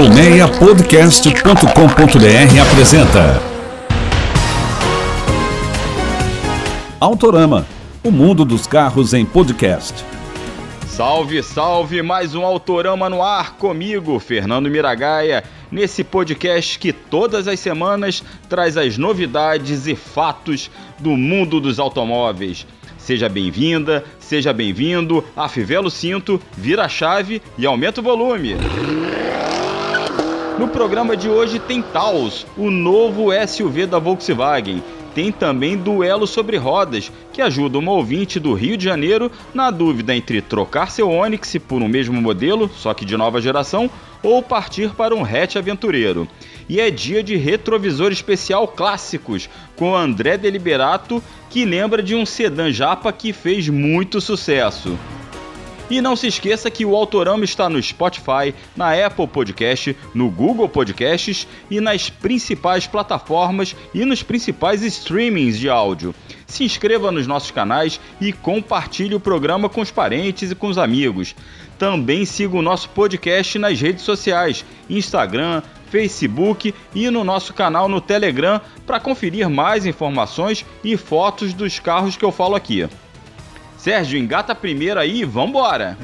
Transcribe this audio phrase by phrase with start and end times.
[0.00, 3.42] Colmeiapodcast.com.br apresenta
[6.98, 7.66] Autorama,
[8.02, 10.02] o mundo dos carros em podcast.
[10.88, 12.00] Salve, salve!
[12.00, 18.78] Mais um Autorama no ar comigo, Fernando Miragaia, nesse podcast que todas as semanas traz
[18.78, 22.66] as novidades e fatos do mundo dos automóveis.
[22.96, 28.56] Seja bem-vinda, seja bem-vindo, afivela o cinto, vira a chave e aumenta o volume.
[30.60, 34.82] No programa de hoje tem Taos, o novo SUV da Volkswagen.
[35.14, 40.14] Tem também Duelo sobre Rodas, que ajuda uma ouvinte do Rio de Janeiro na dúvida
[40.14, 43.88] entre trocar seu Onix por um mesmo modelo, só que de nova geração,
[44.22, 46.28] ou partir para um hatch aventureiro.
[46.68, 52.70] E é dia de retrovisor especial clássicos, com André Deliberato, que lembra de um sedã
[52.70, 54.94] japa que fez muito sucesso.
[55.90, 60.68] E não se esqueça que o Autorama está no Spotify, na Apple Podcast, no Google
[60.68, 66.14] Podcasts e nas principais plataformas e nos principais streamings de áudio.
[66.46, 70.78] Se inscreva nos nossos canais e compartilhe o programa com os parentes e com os
[70.78, 71.34] amigos.
[71.76, 78.00] Também siga o nosso podcast nas redes sociais, Instagram, Facebook e no nosso canal no
[78.00, 82.88] Telegram para conferir mais informações e fotos dos carros que eu falo aqui.
[83.80, 85.96] Sérgio, engata primeiro aí, vambora!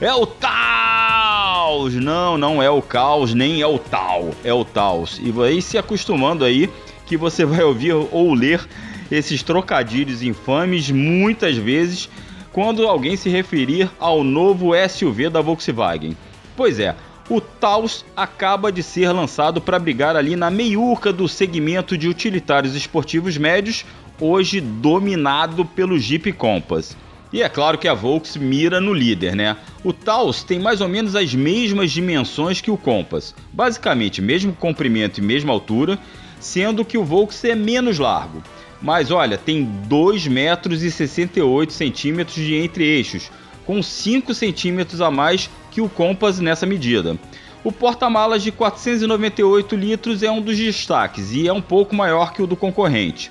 [0.00, 1.94] É o Taos!
[1.94, 5.20] Não, não é o caos, nem é o tal, é o Taos.
[5.22, 6.68] E vai se acostumando aí
[7.06, 8.66] que você vai ouvir ou ler
[9.08, 12.10] esses trocadilhos infames muitas vezes
[12.52, 16.16] quando alguém se referir ao novo SUV da Volkswagen.
[16.56, 16.96] Pois é,
[17.28, 22.74] o Taos acaba de ser lançado para brigar ali na meiuca do segmento de utilitários
[22.74, 23.84] esportivos médios,
[24.20, 26.96] hoje dominado pelo Jeep Compass.
[27.32, 29.56] E é claro que a Volks mira no líder, né?
[29.82, 35.18] O Taos tem mais ou menos as mesmas dimensões que o Compass, basicamente mesmo comprimento
[35.18, 35.98] e mesma altura,
[36.38, 38.42] sendo que o Volks é menos largo.
[38.80, 43.30] Mas olha, tem 2 metros e 68 centímetros de entre-eixos,
[43.66, 47.18] com 5 centímetros a mais que o Compass nessa medida.
[47.64, 52.40] O porta-malas de 498 litros é um dos destaques e é um pouco maior que
[52.40, 53.28] o do concorrente.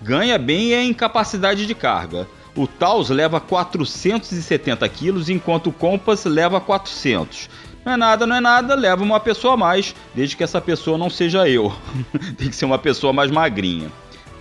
[0.00, 2.26] Ganha bem em capacidade de carga.
[2.56, 7.50] O Taos leva 470 quilos, enquanto o Compass leva 400.
[7.84, 10.96] Não é nada, não é nada, leva uma pessoa a mais, desde que essa pessoa
[10.96, 11.70] não seja eu.
[12.38, 13.92] Tem que ser uma pessoa mais magrinha.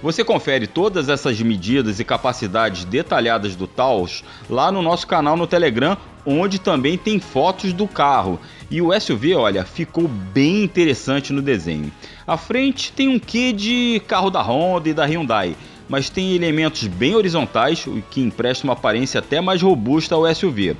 [0.04, 5.48] Você confere todas essas medidas e capacidades detalhadas do Taos lá no nosso canal no
[5.48, 8.40] Telegram, onde também tem fotos do carro.
[8.70, 11.92] E o SUV, olha, ficou bem interessante no desenho.
[12.28, 15.56] A frente tem um quê de carro da Honda e da Hyundai,
[15.88, 20.76] mas tem elementos bem horizontais, o que empresta uma aparência até mais robusta ao SUV.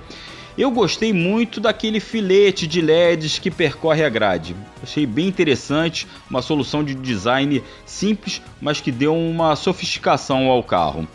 [0.58, 4.56] Eu gostei muito daquele filete de LEDs que percorre a grade.
[4.82, 11.06] Achei bem interessante, uma solução de design simples, mas que deu uma sofisticação ao carro.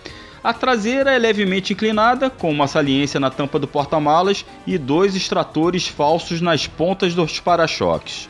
[0.45, 5.89] A traseira é levemente inclinada, com uma saliência na tampa do porta-malas e dois extratores
[5.89, 8.29] falsos nas pontas dos para-choques.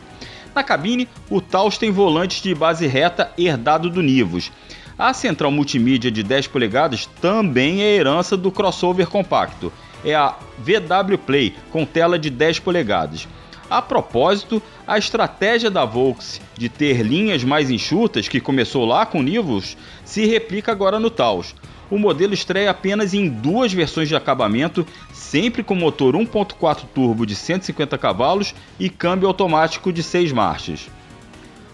[0.54, 4.52] Na cabine, o Taos tem volantes de base reta herdado do Nivus.
[4.96, 9.72] A central multimídia de 10 polegadas também é herança do crossover compacto
[10.04, 13.26] é a VW Play com tela de 10 polegadas.
[13.68, 19.22] A propósito, a estratégia da Volks de ter linhas mais enxutas, que começou lá com
[19.22, 21.54] Nivus, se replica agora no Taos.
[21.88, 27.34] O modelo estreia apenas em duas versões de acabamento, sempre com motor 1.4 turbo de
[27.34, 30.88] 150 cavalos e câmbio automático de 6 marchas.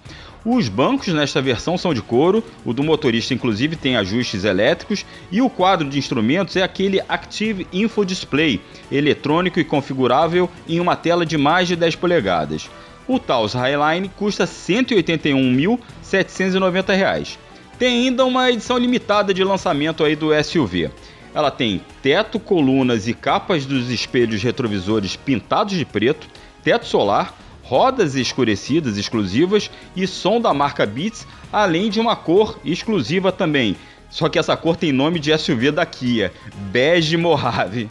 [0.44, 5.42] Os bancos nesta versão são de couro, o do motorista inclusive tem ajustes elétricos e
[5.42, 8.58] o quadro de instrumentos é aquele Active Info Display,
[8.90, 12.70] eletrônico e configurável em uma tela de mais de 10 polegadas.
[13.06, 17.36] O Taos Highline custa R$ 181.790.
[17.78, 20.90] Tem ainda uma edição limitada de lançamento aí do SUV.
[21.34, 26.26] Ela tem teto, colunas e capas dos espelhos retrovisores pintados de preto,
[26.62, 27.34] teto solar,
[27.70, 33.76] rodas escurecidas exclusivas e som da marca Beats, além de uma cor exclusiva também.
[34.10, 36.32] Só que essa cor tem nome de SUV da Kia,
[36.72, 37.88] Bege Mojave.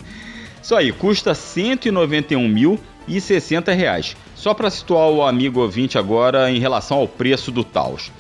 [0.62, 4.18] Isso aí, custa R$ 191.060.
[4.36, 8.12] Só para situar o amigo ouvinte agora em relação ao preço do Taos.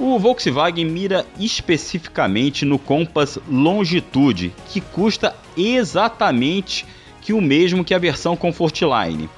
[0.00, 6.84] O Volkswagen mira especificamente no Compass Longitude, que custa exatamente
[7.20, 9.30] que o mesmo que a versão Comfortline.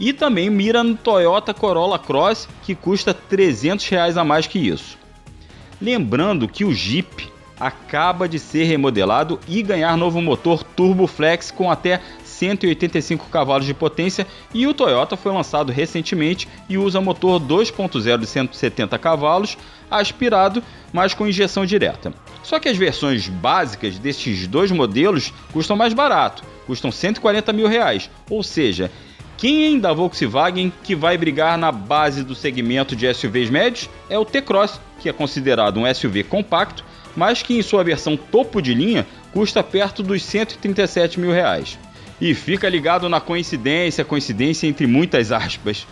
[0.00, 4.98] E também mira no Toyota Corolla Cross, que custa 300 reais a mais que isso.
[5.80, 7.30] Lembrando que o Jeep
[7.60, 13.74] acaba de ser remodelado e ganhar novo motor Turbo Flex com até 185 cavalos de
[13.74, 19.58] potência e o Toyota foi lançado recentemente e usa motor 2.0 de 170 cavalos
[19.90, 22.14] aspirado, mas com injeção direta.
[22.42, 28.08] Só que as versões básicas destes dois modelos custam mais barato, custam 140 mil reais,
[28.30, 28.90] ou seja,
[29.40, 34.24] quem da Volkswagen que vai brigar na base do segmento de SUVs médios é o
[34.24, 36.84] T-Cross, que é considerado um SUV compacto,
[37.16, 41.78] mas que em sua versão topo de linha custa perto dos 137 mil reais.
[42.20, 45.86] E fica ligado na coincidência, coincidência entre muitas aspas.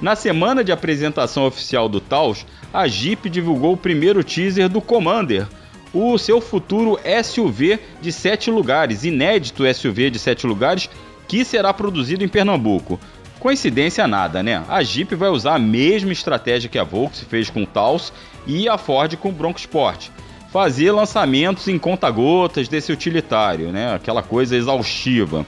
[0.00, 5.46] Na semana de apresentação oficial do Taos, a Jeep divulgou o primeiro teaser do Commander,
[5.92, 10.88] o seu futuro SUV de 7 lugares, inédito SUV de 7 lugares,
[11.28, 12.98] que será produzido em Pernambuco.
[13.38, 14.64] Coincidência nada, né?
[14.68, 18.12] A Jeep vai usar a mesma estratégia que a Volkswagen fez com o Taos
[18.46, 20.08] e a Ford com o Bronco Sport.
[20.50, 23.94] Fazer lançamentos em conta-gotas desse utilitário, né?
[23.94, 25.46] Aquela coisa exaustiva.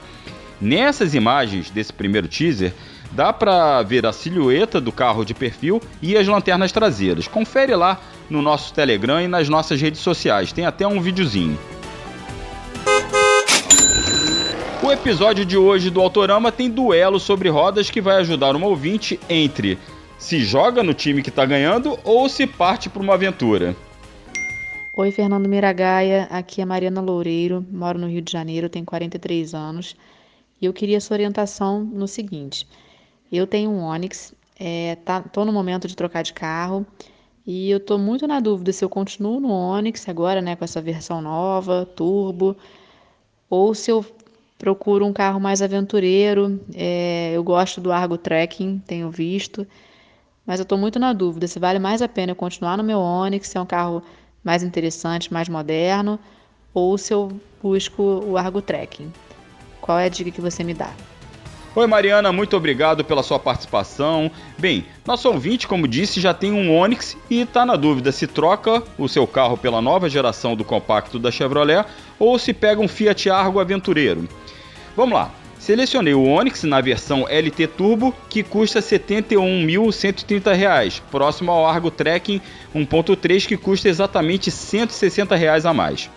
[0.61, 2.71] Nessas imagens desse primeiro teaser,
[3.11, 7.27] dá para ver a silhueta do carro de perfil e as lanternas traseiras.
[7.27, 7.99] Confere lá
[8.29, 11.57] no nosso Telegram e nas nossas redes sociais, tem até um videozinho.
[14.91, 19.17] O episódio de hoje do Autorama tem duelo sobre rodas que vai ajudar um ouvinte
[19.29, 19.79] entre
[20.17, 23.73] se joga no time que está ganhando ou se parte para uma aventura.
[24.93, 29.95] Oi, Fernando Miragaia, aqui é Mariana Loureiro, moro no Rio de Janeiro, tenho 43 anos.
[30.61, 32.67] E eu queria sua orientação no seguinte:
[33.31, 36.85] eu tenho um Onix, é, tá, no momento de trocar de carro.
[37.47, 40.81] E eu tô muito na dúvida se eu continuo no Onix agora, né, com essa
[40.81, 42.57] versão nova, turbo,
[43.49, 44.05] ou se eu
[44.61, 46.61] procuro um carro mais aventureiro.
[46.75, 49.65] É, eu gosto do Argo Trekking, tenho visto,
[50.45, 52.99] mas eu estou muito na dúvida se vale mais a pena eu continuar no meu
[52.99, 54.03] Onix, se é um carro
[54.43, 56.19] mais interessante, mais moderno,
[56.75, 57.31] ou se eu
[57.61, 59.11] busco o Argo Trekking.
[59.81, 60.93] Qual é a dica que você me dá?
[61.73, 64.29] Oi Mariana, muito obrigado pela sua participação.
[64.59, 68.83] Bem, nosso ouvinte, como disse, já tem um Onix e está na dúvida se troca
[68.97, 71.85] o seu carro pela nova geração do compacto da Chevrolet
[72.19, 74.27] ou se pega um Fiat Argo Aventureiro.
[74.95, 75.31] Vamos lá.
[75.59, 82.41] Selecionei o Onix na versão LT Turbo, que custa R$ 71.130, próximo ao Argo Trekking
[82.75, 86.09] 1.3, que custa exatamente 160 reais a mais.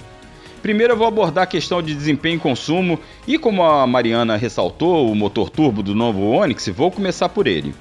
[0.62, 5.12] Primeiro eu vou abordar a questão de desempenho e consumo e como a Mariana ressaltou
[5.12, 7.74] o motor turbo do novo Onix, vou começar por ele.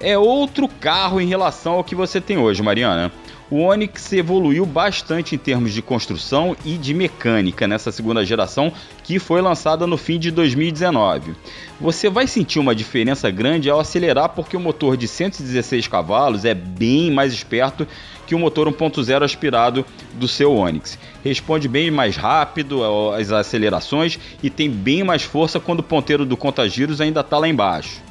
[0.00, 3.12] É outro carro em relação ao que você tem hoje, Mariana.
[3.50, 8.72] O Onix evoluiu bastante em termos de construção e de mecânica nessa segunda geração
[9.02, 11.34] que foi lançada no fim de 2019.
[11.78, 16.54] Você vai sentir uma diferença grande ao acelerar porque o motor de 116 cavalos é
[16.54, 17.86] bem mais esperto
[18.26, 19.84] que o motor 1.0 aspirado
[20.14, 20.98] do seu Onix.
[21.22, 22.82] Responde bem mais rápido
[23.12, 27.46] às acelerações e tem bem mais força quando o ponteiro do contagiros ainda está lá
[27.46, 28.03] embaixo.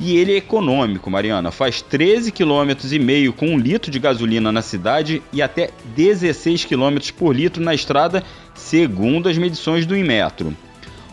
[0.00, 1.50] E ele é econômico, Mariana.
[1.50, 7.34] Faz 13,5 km com um litro de gasolina na cidade e até 16 km por
[7.34, 8.22] litro na estrada,
[8.54, 10.56] segundo as medições do Inmetro.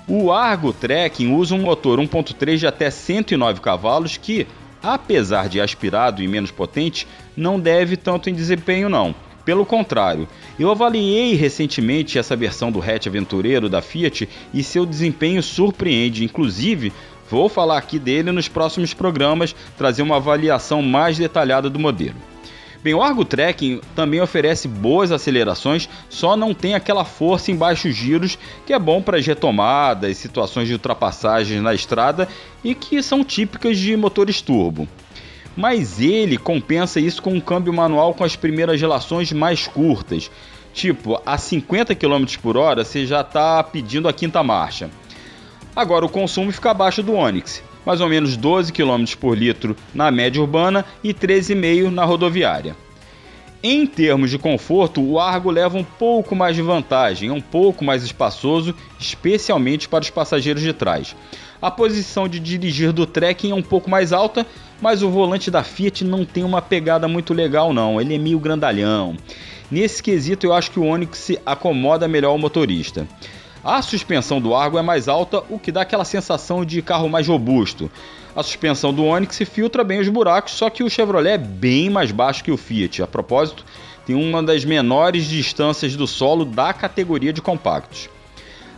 [0.08, 4.48] O Argo Trekking usa um motor 1.3 de até 109 cavalos que,
[4.82, 7.08] apesar de aspirado e menos potente,
[7.38, 9.14] não deve tanto em desempenho não.
[9.46, 10.28] Pelo contrário,
[10.60, 16.92] eu avaliei recentemente essa versão do hatch aventureiro da Fiat e seu desempenho surpreende, inclusive
[17.30, 22.16] Vou falar aqui dele nos próximos programas, trazer uma avaliação mais detalhada do modelo.
[22.82, 27.94] Bem, o Argo Trekking também oferece boas acelerações, só não tem aquela força em baixos
[27.94, 32.28] giros que é bom para as retomadas, situações de ultrapassagem na estrada
[32.64, 34.88] e que são típicas de motores turbo.
[35.58, 40.32] Mas ele compensa isso com um câmbio manual com as primeiras relações mais curtas,
[40.74, 44.90] tipo a 50 km por hora você já está pedindo a quinta marcha.
[45.76, 47.64] Agora o consumo fica abaixo do Onix.
[47.86, 52.76] mais ou menos 12 km por litro na média urbana e 13,5 na rodoviária.
[53.62, 57.84] Em termos de conforto, o Argo leva um pouco mais de vantagem, é um pouco
[57.84, 61.14] mais espaçoso, especialmente para os passageiros de trás.
[61.62, 64.46] A posição de dirigir do trekking é um pouco mais alta,
[64.82, 68.40] mas o volante da Fiat não tem uma pegada muito legal não, ele é meio
[68.40, 69.18] grandalhão.
[69.70, 73.06] Nesse quesito eu acho que o Onix acomoda melhor o motorista.
[73.64, 77.28] A suspensão do Argo é mais alta, o que dá aquela sensação de carro mais
[77.28, 77.92] robusto.
[78.34, 82.10] A suspensão do Onix filtra bem os buracos, só que o Chevrolet é bem mais
[82.10, 83.04] baixo que o Fiat.
[83.04, 83.66] A propósito,
[84.06, 88.10] tem uma das menores distâncias do solo da categoria de compactos.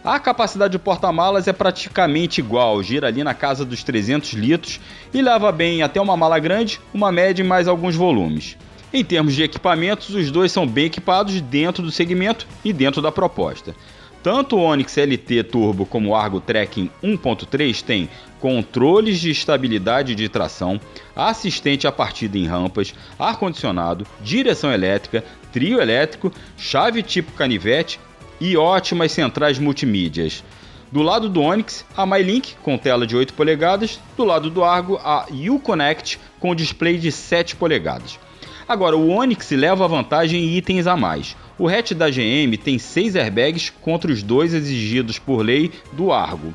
[0.03, 4.79] A capacidade de porta-malas é praticamente igual, gira ali na casa dos 300 litros
[5.13, 8.57] e leva bem até uma mala grande, uma média e mais alguns volumes.
[8.91, 13.11] Em termos de equipamentos, os dois são bem equipados dentro do segmento e dentro da
[13.11, 13.75] proposta.
[14.23, 18.09] Tanto o Onix LT Turbo como o Argo Trekking 1.3 têm
[18.39, 20.79] controles de estabilidade de tração,
[21.15, 27.99] assistente à partida em rampas, ar-condicionado, direção elétrica, trio elétrico, chave tipo canivete,
[28.41, 30.43] e ótimas centrais multimídias.
[30.91, 34.99] Do lado do Onix, a MyLink com tela de 8 polegadas, do lado do Argo,
[35.03, 38.19] a Uconnect com display de 7 polegadas.
[38.67, 41.35] Agora, o Onix leva vantagem em itens a mais.
[41.57, 46.53] O hatch da GM tem 6 airbags contra os dois exigidos por lei do Argo.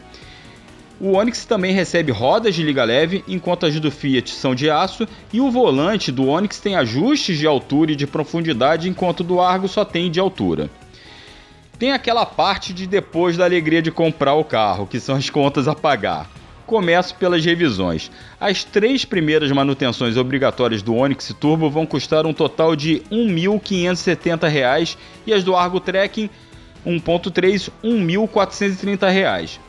[0.99, 5.07] O Onix também recebe rodas de liga leve, enquanto as do Fiat são de aço,
[5.31, 9.69] e o volante do Onix tem ajustes de altura e de profundidade, enquanto do Argo
[9.69, 10.71] só tem de altura.
[11.79, 15.69] Tem aquela parte de depois da alegria de comprar o carro, que são as contas
[15.69, 16.31] a pagar.
[16.67, 18.11] Começo pelas revisões.
[18.41, 24.97] As três primeiras manutenções obrigatórias do Onix Turbo vão custar um total de R$ 1.570
[25.25, 26.29] e as do Argo Trekking
[26.85, 29.61] 1.3 R$ 1.430.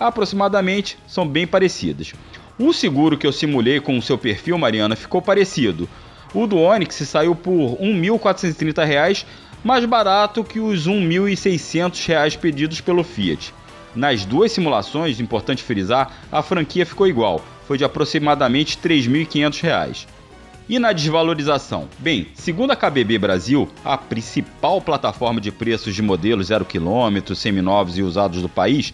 [0.00, 2.14] Aproximadamente são bem parecidas.
[2.58, 5.86] O seguro que eu simulei com o seu perfil, Mariana, ficou parecido.
[6.32, 9.26] O do Onix saiu por R$ 1.430
[9.62, 13.52] mais barato que os R$ 1.600 pedidos pelo Fiat.
[13.96, 20.06] Nas duas simulações, importante frisar, a franquia ficou igual, foi de aproximadamente R$ 3.500.
[20.68, 21.88] E na desvalorização?
[21.98, 27.96] Bem, segundo a KBB Brasil, a principal plataforma de preços de modelos 0 km, seminovos
[27.96, 28.92] e usados do país,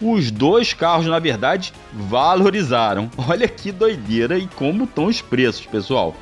[0.00, 3.10] os dois carros, na verdade, valorizaram.
[3.28, 6.14] Olha que doideira e como estão os preços, pessoal.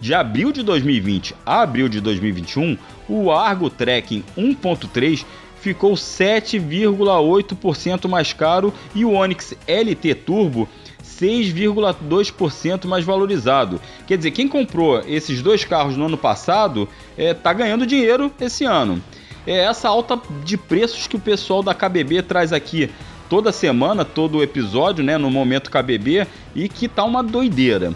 [0.00, 5.24] De abril de 2020 a abril de 2021, o Argo Trekking 1.3
[5.64, 10.68] ficou 7,8% mais caro e o Onix LT Turbo
[11.02, 13.80] 6,2% mais valorizado.
[14.06, 18.66] Quer dizer, quem comprou esses dois carros no ano passado está é, ganhando dinheiro esse
[18.66, 19.02] ano.
[19.46, 22.90] É essa alta de preços que o pessoal da KBB traz aqui
[23.30, 27.94] toda semana, todo episódio, né, no momento KBB, e que tá uma doideira.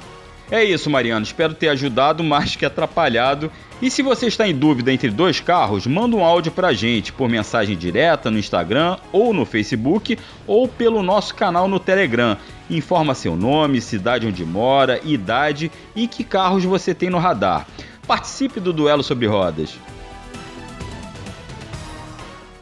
[0.51, 1.25] É isso, Mariano.
[1.25, 3.53] Espero ter ajudado mais que atrapalhado.
[3.83, 7.29] E se você está em dúvida entre dois carros, manda um áudio pra gente por
[7.29, 12.37] mensagem direta no Instagram ou no Facebook ou pelo nosso canal no Telegram.
[12.71, 17.67] Informa seu nome, cidade onde mora, idade e que carros você tem no radar.
[18.07, 19.79] Participe do duelo sobre rodas.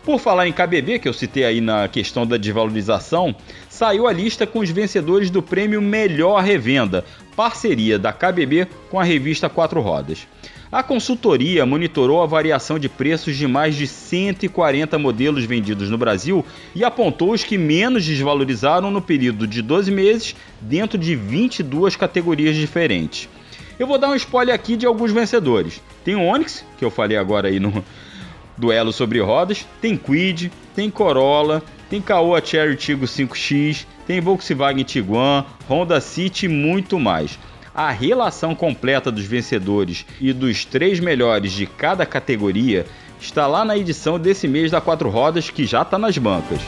[0.07, 3.35] Por falar em KBB, que eu citei aí na questão da desvalorização,
[3.69, 7.05] saiu a lista com os vencedores do prêmio Melhor Revenda,
[7.37, 10.27] parceria da KBB com a revista Quatro Rodas.
[10.73, 16.45] A consultoria monitorou a variação de preços de mais de 140 modelos vendidos no Brasil
[16.75, 22.57] e apontou os que menos desvalorizaram no período de 12 meses, dentro de 22 categorias
[22.57, 23.29] diferentes.
[23.79, 25.81] Eu vou dar um spoiler aqui de alguns vencedores.
[26.03, 27.85] Tem o Onix, que eu falei agora aí no,
[28.57, 35.45] duelo sobre rodas, tem Quid, tem Corolla, tem Caoa Cherry Tiggo 5X, tem Volkswagen Tiguan,
[35.69, 37.39] Honda City e muito mais.
[37.75, 42.87] A relação completa dos vencedores e dos três melhores de cada categoria
[43.21, 46.61] está lá na edição desse mês da Quatro Rodas que já está nas bancas.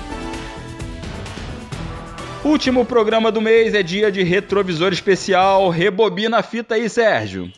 [2.45, 5.69] Último programa do mês é dia de retrovisor especial.
[5.71, 7.51] Rebobina a fita aí, Sérgio.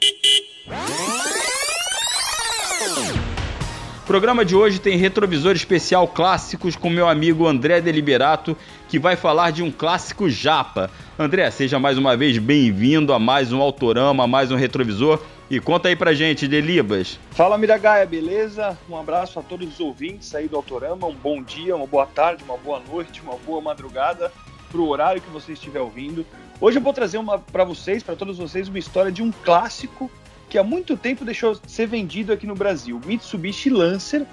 [4.10, 8.56] Programa de hoje tem retrovisor especial clássicos com meu amigo André Deliberato,
[8.88, 10.90] que vai falar de um clássico japa.
[11.16, 15.22] André, seja mais uma vez bem-vindo a mais um Autorama, a mais um retrovisor.
[15.48, 17.20] E conta aí pra gente, Delibas.
[17.30, 18.76] Fala, Miragaia, beleza?
[18.88, 21.06] Um abraço a todos os ouvintes aí do Autorama.
[21.06, 24.32] Um bom dia, uma boa tarde, uma boa noite, uma boa madrugada
[24.72, 26.26] pro horário que você estiver ouvindo.
[26.60, 30.10] Hoje eu vou trazer uma para vocês, para todos vocês, uma história de um clássico
[30.50, 34.26] que há muito tempo deixou de ser vendido aqui no Brasil, Mitsubishi Lancer,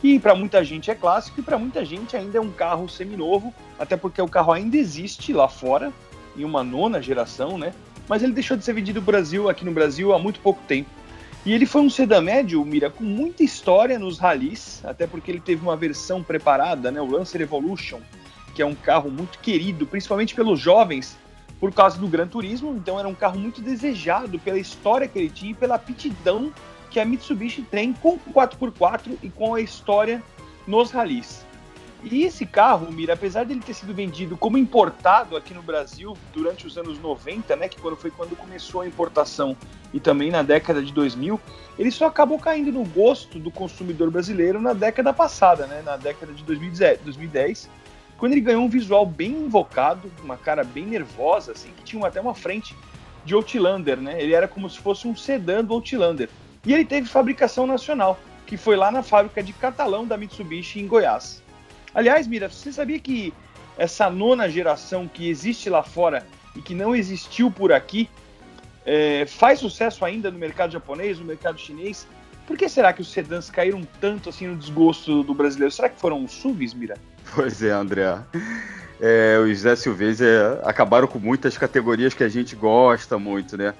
[0.00, 3.52] que para muita gente é clássico e para muita gente ainda é um carro seminovo,
[3.76, 5.92] até porque o carro ainda existe lá fora.
[6.36, 7.72] em uma nona geração, né?
[8.08, 10.90] Mas ele deixou de ser vendido no Brasil, aqui no Brasil há muito pouco tempo.
[11.46, 15.40] E ele foi um sedã médio, Mira, com muita história nos ralis, até porque ele
[15.40, 18.00] teve uma versão preparada, né, o Lancer Evolution,
[18.54, 21.16] que é um carro muito querido, principalmente pelos jovens,
[21.64, 22.76] por causa do Gran Turismo.
[22.76, 26.52] Então era um carro muito desejado pela história que ele tinha e pela aptidão
[26.90, 30.22] que a Mitsubishi tem com o 4x4 e com a história
[30.66, 31.42] nos ralis.
[32.02, 36.66] E esse carro, Mira, apesar dele ter sido vendido como importado aqui no Brasil durante
[36.66, 39.56] os anos 90, né, que foi quando começou a importação
[39.90, 41.40] e também na década de 2000,
[41.78, 46.30] ele só acabou caindo no gosto do consumidor brasileiro na década passada, né, na década
[46.34, 47.70] de 2010,
[48.24, 52.18] quando ele ganhou um visual bem invocado, uma cara bem nervosa, assim, que tinha até
[52.18, 52.74] uma frente
[53.22, 54.18] de Outlander, né?
[54.18, 56.30] Ele era como se fosse um sedã do Outlander.
[56.64, 60.86] E ele teve fabricação nacional, que foi lá na fábrica de Catalão da Mitsubishi em
[60.86, 61.42] Goiás.
[61.94, 63.30] Aliás, Mira, você sabia que
[63.76, 66.26] essa nona geração que existe lá fora
[66.56, 68.08] e que não existiu por aqui
[68.86, 72.06] é, faz sucesso ainda no mercado japonês, no mercado chinês?
[72.46, 75.70] Por que será que os sedãs caíram tanto assim no desgosto do brasileiro?
[75.70, 76.96] Será que foram os SUVs, Mira?
[77.34, 78.18] Pois é, André.
[79.00, 83.74] É, os SUVs é, acabaram com muitas categorias que a gente gosta muito, né?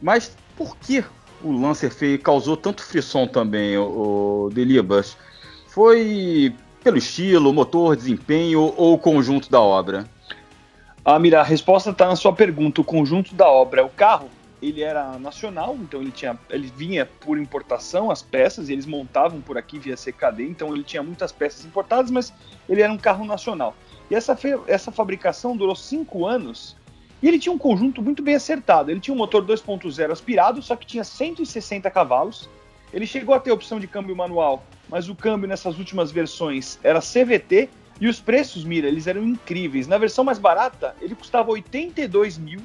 [0.00, 1.04] Mas por que
[1.42, 5.16] o Lancer fez, causou tanto frisson também, o, o Delibas?
[5.68, 10.04] Foi pelo estilo, motor, desempenho ou o conjunto da obra?
[11.04, 12.80] Ah, Mira, a resposta está na sua pergunta.
[12.80, 13.84] O conjunto da obra.
[13.84, 14.28] O carro,
[14.62, 19.40] ele era nacional, então ele tinha, ele vinha por importação as peças, e eles montavam
[19.40, 22.32] por aqui via CKD, então ele tinha muitas peças importadas, mas
[22.68, 23.74] ele era um carro nacional.
[24.10, 26.76] E essa, essa fabricação durou cinco anos
[27.22, 28.90] e ele tinha um conjunto muito bem acertado.
[28.90, 32.48] Ele tinha um motor 2.0 aspirado, só que tinha 160 cavalos.
[32.92, 37.00] Ele chegou a ter opção de câmbio manual mas o câmbio nessas últimas versões era
[37.00, 39.86] CVT e os preços, mira, eles eram incríveis.
[39.86, 42.60] Na versão mais barata, ele custava 82 mil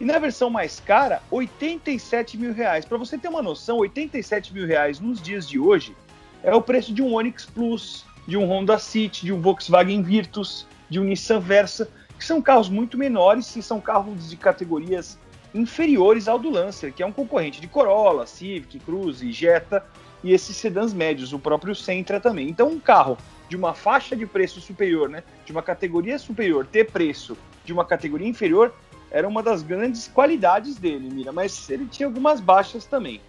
[0.00, 2.84] e na versão mais cara, 87 mil reais.
[2.84, 5.96] Para você ter uma noção, 87 mil reais nos dias de hoje
[6.42, 10.66] é o preço de um Onix Plus, de um Honda City, de um Volkswagen Virtus,
[10.88, 15.18] de um Nissan Versa, que são carros muito menores e são carros de categorias
[15.54, 19.84] inferiores ao do Lancer, que é um concorrente de Corolla, Civic, Cruze, Jetta,
[20.22, 22.48] e esses sedãs médios, o próprio Sentra também.
[22.48, 23.16] Então, um carro
[23.48, 27.84] de uma faixa de preço superior, né, de uma categoria superior, ter preço de uma
[27.84, 28.74] categoria inferior,
[29.10, 33.20] era uma das grandes qualidades dele, Mira, mas ele tinha algumas baixas também.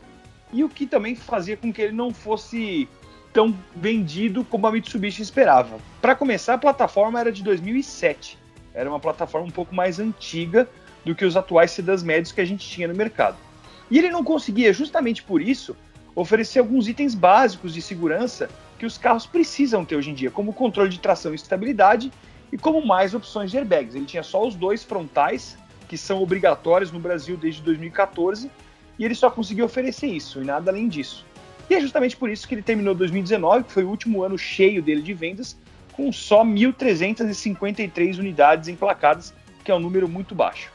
[0.52, 2.88] E o que também fazia com que ele não fosse
[3.32, 5.78] tão vendido como a Mitsubishi esperava.
[6.02, 8.38] Para começar, a plataforma era de 2007.
[8.74, 10.68] Era uma plataforma um pouco mais antiga
[11.06, 13.38] do que os atuais sedãs médios que a gente tinha no mercado.
[13.90, 15.76] E ele não conseguia, justamente por isso,
[16.16, 20.54] oferecer alguns itens básicos de segurança que os carros precisam ter hoje em dia, como
[20.54, 22.12] controle de tração e estabilidade
[22.52, 23.96] e como mais opções de airbags.
[23.96, 25.58] Ele tinha só os dois frontais,
[25.90, 28.50] que são obrigatórios no Brasil desde 2014,
[28.98, 31.26] e ele só conseguiu oferecer isso e nada além disso.
[31.68, 34.82] E é justamente por isso que ele terminou 2019, que foi o último ano cheio
[34.82, 35.58] dele de vendas,
[35.94, 40.72] com só 1.353 unidades emplacadas, que é um número muito baixo.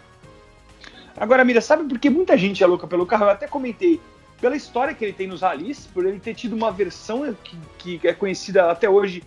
[1.17, 3.25] Agora, Mira, sabe por que muita gente é louca pelo carro?
[3.25, 4.01] Eu até comentei
[4.41, 7.35] pela história que ele tem nos ralis, por ele ter tido uma versão
[7.79, 9.23] que, que é conhecida até hoje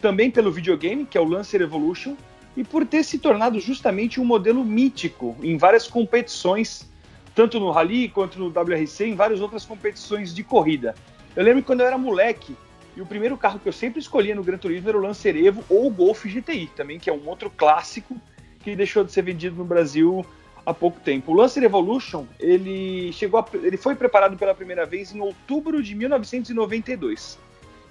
[0.00, 2.14] também pelo videogame, que é o Lancer Evolution,
[2.56, 6.88] e por ter se tornado justamente um modelo mítico em várias competições,
[7.34, 10.94] tanto no Rally quanto no WRC, em várias outras competições de corrida.
[11.34, 12.56] Eu lembro que quando eu era moleque,
[12.96, 15.64] e o primeiro carro que eu sempre escolhia no Gran Turismo era o Lancer Evo
[15.68, 18.16] ou o Golf GTI, também, que é um outro clássico
[18.62, 20.24] que deixou de ser vendido no Brasil
[20.64, 21.32] há pouco tempo.
[21.32, 25.94] O Lancer Evolution, ele chegou a, ele foi preparado pela primeira vez em outubro de
[25.94, 27.38] 1992.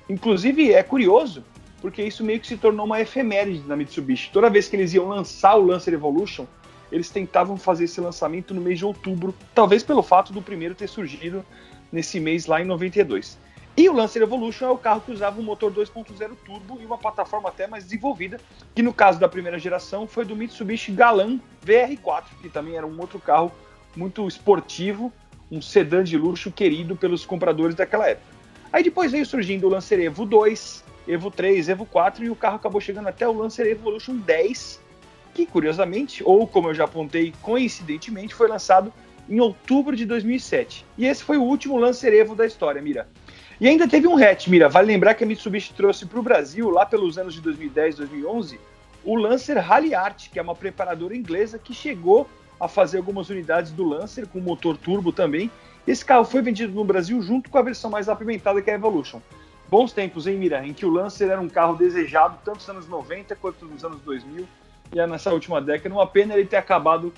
[0.10, 1.44] Inclusive, é curioso,
[1.84, 4.32] porque isso meio que se tornou uma efeméride na Mitsubishi.
[4.32, 6.46] Toda vez que eles iam lançar o Lancer Evolution,
[6.90, 10.88] eles tentavam fazer esse lançamento no mês de outubro, talvez pelo fato do primeiro ter
[10.88, 11.46] surgido
[11.92, 13.38] nesse mês lá em 92.
[13.76, 16.98] E o Lancer Evolution é o carro que usava um motor 2.0 turbo e uma
[16.98, 18.40] plataforma até mais desenvolvida,
[18.74, 22.98] que no caso da primeira geração foi do Mitsubishi Galan VR4, que também era um
[22.98, 23.52] outro carro
[23.94, 25.12] muito esportivo,
[25.52, 28.34] um sedã de luxo querido pelos compradores daquela época.
[28.72, 32.56] Aí depois veio surgindo o Lancer Evo 2, Evo 3, Evo 4 e o carro
[32.56, 34.82] acabou chegando até o Lancer Evolution 10,
[35.34, 38.94] que curiosamente, ou como eu já apontei coincidentemente, foi lançado
[39.30, 40.86] em outubro de 2007.
[40.98, 43.08] E esse foi o último Lancer Evo da história, mira.
[43.60, 46.70] E ainda teve um hatch, mira, vale lembrar que a Mitsubishi trouxe para o Brasil,
[46.70, 48.60] lá pelos anos de 2010, 2011,
[49.04, 52.28] o Lancer Rally Art, que é uma preparadora inglesa que chegou
[52.60, 55.52] a fazer algumas unidades do Lancer, com motor turbo também.
[55.86, 58.78] Esse carro foi vendido no Brasil junto com a versão mais apimentada que é a
[58.78, 59.20] Evolution.
[59.74, 62.88] Bons tempos, hein, Mira, em que o Lancer era um carro desejado tanto nos anos
[62.88, 64.48] 90 quanto nos anos 2000,
[64.94, 65.96] e nessa última década.
[65.96, 67.12] Uma pena ele ter acabado.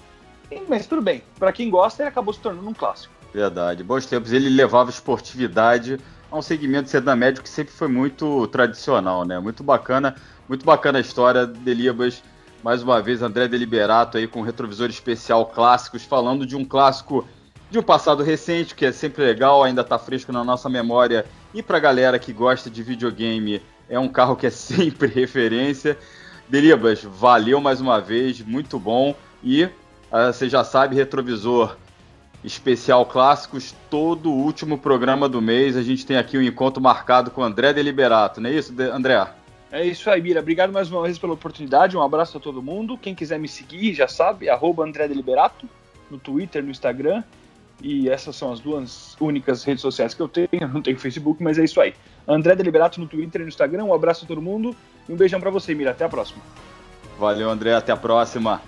[0.66, 3.14] Mas tudo bem, para quem gosta, ele acabou se tornando um clássico.
[3.34, 3.84] Verdade.
[3.84, 4.32] Bons tempos.
[4.32, 6.00] Ele levava esportividade
[6.32, 9.38] a um segmento de sedã médio que sempre foi muito tradicional, né?
[9.38, 10.16] Muito bacana.
[10.48, 12.24] Muito bacana a história de Libas.
[12.64, 17.28] Mais uma vez, André Deliberato aí com retrovisor especial clássicos, falando de um clássico
[17.70, 21.26] de um passado recente, que é sempre legal, ainda está fresco na nossa memória.
[21.54, 25.98] E para a galera que gosta de videogame, é um carro que é sempre referência.
[26.48, 29.16] Delibas, valeu mais uma vez, muito bom.
[29.44, 29.72] E uh,
[30.32, 31.76] você já sabe, retrovisor
[32.44, 35.76] especial clássicos, todo último programa do mês.
[35.76, 39.28] A gente tem aqui um encontro marcado com André Deliberato, não é isso, André?
[39.72, 40.40] É isso aí, Mira.
[40.40, 41.98] Obrigado mais uma vez pela oportunidade.
[41.98, 42.98] Um abraço a todo mundo.
[42.98, 45.68] Quem quiser me seguir, já sabe, arroba André Deliberato,
[46.10, 47.24] no Twitter, no Instagram.
[47.82, 50.48] E essas são as duas únicas redes sociais que eu tenho.
[50.52, 51.94] Eu não tenho Facebook, mas é isso aí.
[52.28, 53.86] André Deliberato no Twitter e no Instagram.
[53.86, 54.76] Um abraço a todo mundo
[55.08, 55.92] e um beijão para você, Mira.
[55.92, 56.42] Até a próxima.
[57.20, 57.74] Valeu, André.
[57.74, 58.62] Até a próxima.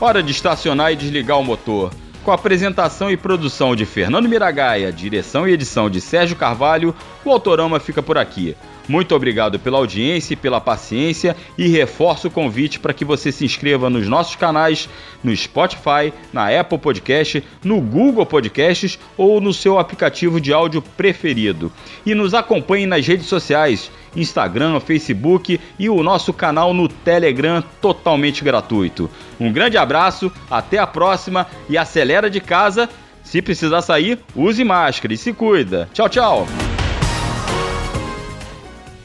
[0.00, 1.92] Hora de estacionar e desligar o motor.
[2.24, 7.30] Com a apresentação e produção de Fernando Miragaia, direção e edição de Sérgio Carvalho, o
[7.30, 8.56] Autorama fica por aqui.
[8.90, 13.44] Muito obrigado pela audiência e pela paciência e reforço o convite para que você se
[13.44, 14.88] inscreva nos nossos canais
[15.22, 21.70] no Spotify, na Apple Podcast, no Google Podcasts ou no seu aplicativo de áudio preferido.
[22.04, 28.42] E nos acompanhe nas redes sociais, Instagram, Facebook e o nosso canal no Telegram totalmente
[28.42, 29.08] gratuito.
[29.38, 32.88] Um grande abraço, até a próxima e acelera de casa.
[33.22, 35.88] Se precisar sair, use máscara e se cuida.
[35.92, 36.69] Tchau, tchau.